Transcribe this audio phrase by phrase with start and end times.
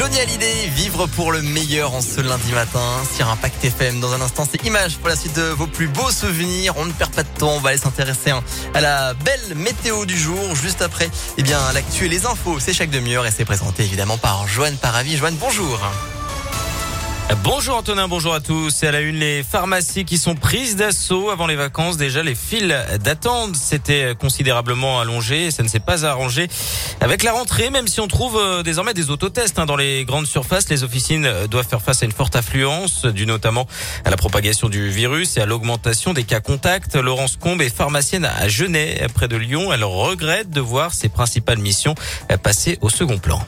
[0.00, 2.80] Johnny Hallyday, vivre pour le meilleur en ce lundi matin
[3.14, 4.00] sur Impact FM.
[4.00, 6.72] Dans un instant, c'est Image pour la suite de vos plus beaux souvenirs.
[6.78, 10.06] On ne perd pas de temps, on va aller s'intéresser hein, à la belle météo
[10.06, 10.54] du jour.
[10.54, 14.16] Juste après, eh bien, l'actu et les infos, c'est chaque demi-heure et c'est présenté évidemment
[14.16, 15.18] par Joanne Paravi.
[15.18, 15.78] Joanne, bonjour.
[17.36, 18.70] Bonjour Antonin, bonjour à tous.
[18.70, 21.96] C'est à la une les pharmacies qui sont prises d'assaut avant les vacances.
[21.96, 26.48] Déjà les files d'attente s'étaient considérablement allongées et ça ne s'est pas arrangé
[27.00, 30.26] avec la rentrée, même si on trouve euh, désormais des autotests hein, dans les grandes
[30.26, 30.68] surfaces.
[30.70, 33.68] Les officines doivent faire face à une forte affluence, due notamment
[34.04, 36.96] à la propagation du virus et à l'augmentation des cas contacts.
[36.96, 39.72] Laurence Combe est pharmacienne à Genève, près de Lyon.
[39.72, 41.94] Elle regrette de voir ses principales missions
[42.42, 43.40] passer au second plan.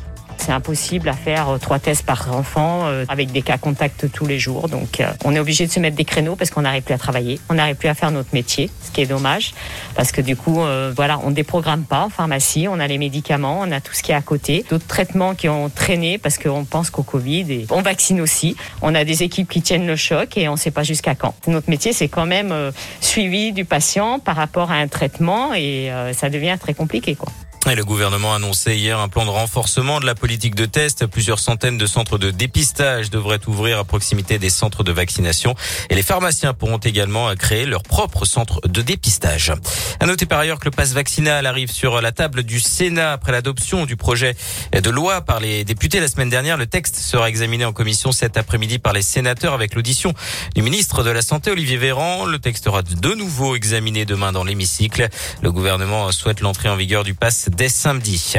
[0.44, 4.26] C'est impossible à faire euh, trois tests par enfant euh, avec des cas contacts tous
[4.26, 4.68] les jours.
[4.68, 6.98] Donc euh, on est obligé de se mettre des créneaux parce qu'on n'arrive plus à
[6.98, 9.54] travailler, on n'arrive plus à faire notre métier, ce qui est dommage
[9.94, 10.60] parce que du coup
[10.96, 14.10] voilà, on déprogramme pas en pharmacie, on a les médicaments, on a tout ce qui
[14.10, 17.82] est à côté, d'autres traitements qui ont traîné parce qu'on pense qu'au Covid et on
[17.82, 18.56] vaccine aussi.
[18.80, 21.34] On a des équipes qui tiennent le choc et on ne sait pas jusqu'à quand.
[21.46, 22.52] Notre métier c'est quand même
[23.00, 27.30] suivi du patient par rapport à un traitement et ça devient très compliqué quoi.
[27.70, 31.06] Et le gouvernement a annoncé hier un plan de renforcement de la politique de test.
[31.06, 35.54] Plusieurs centaines de centres de dépistage devraient ouvrir à proximité des centres de vaccination.
[35.88, 39.52] Et les pharmaciens pourront également créer leur propre centre de dépistage.
[40.00, 43.30] À noter par ailleurs que le passe vaccinal arrive sur la table du Sénat après
[43.30, 44.34] l'adoption du projet
[44.72, 46.56] de loi par les députés la semaine dernière.
[46.56, 50.14] Le texte sera examiné en commission cet après-midi par les sénateurs avec l'audition
[50.56, 52.26] du ministre de la Santé, Olivier Véran.
[52.26, 55.08] Le texte sera de nouveau examiné demain dans l'hémicycle.
[55.42, 58.34] Le gouvernement souhaite l'entrée en vigueur du pass dès samedi.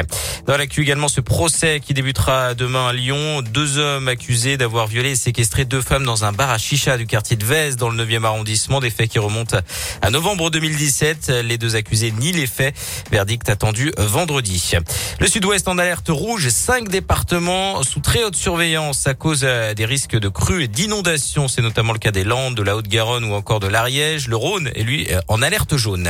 [0.46, 3.42] Dans l'actu également ce procès qui débutera demain à Lyon.
[3.42, 7.06] Deux hommes accusés d'avoir violé et séquestré deux femmes dans un bar à chicha du
[7.06, 8.80] quartier de Vez dans le 9e arrondissement.
[8.80, 9.58] Des faits qui remontent
[10.02, 11.30] à novembre 2017.
[11.44, 12.76] Les deux accusés nient les faits.
[13.12, 14.74] Verdict attendu vendredi.
[15.20, 16.50] Le sud-ouest en alerte rouge.
[16.50, 21.48] Cinq départements sous très haute surveillance à cause des risques de crues et d'inondations.
[21.48, 24.28] C'est notamment le cas des Landes, de la Haute-Garonne ou encore de l'Ariège.
[24.28, 26.10] Le Rhône est lui en alerte jaune.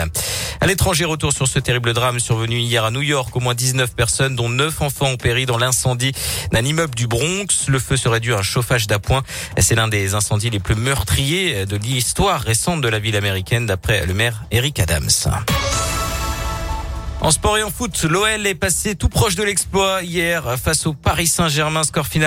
[0.62, 3.36] À l'étranger, retour sur ce terrible drame survenu hier à New York.
[3.36, 6.14] Au moins 19 personnes, dont 9 enfants ont péri dans l'incendie
[6.52, 7.68] d'un immeuble du Bronx.
[7.68, 9.24] Le feu serait dû à un chauffage d'appoint.
[9.58, 14.06] C'est l'un des incendies les plus meurtriers de l'histoire récente de la ville américaine, d'après
[14.06, 15.10] le maire Eric Adams.
[17.24, 20.94] En sport et en foot, l'OL est passé tout proche de l'exploit hier face au
[20.94, 21.84] Paris Saint-Germain.
[21.84, 22.22] Score final.